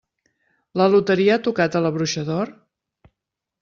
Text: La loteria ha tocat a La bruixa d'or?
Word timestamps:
La 0.81 0.87
loteria 0.95 1.37
ha 1.37 1.43
tocat 1.51 1.79
a 1.81 1.85
La 1.87 1.95
bruixa 2.01 2.27
d'or? 2.35 2.59